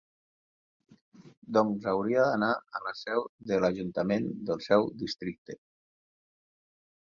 Doncs 1.57 1.85
hauria 1.91 2.23
d'anar 2.29 2.49
a 2.79 2.83
la 2.87 2.95
seu 3.03 3.29
de 3.53 3.61
l'Ajuntament 3.67 4.29
del 4.51 4.67
seu 4.71 4.91
districte. 5.07 5.61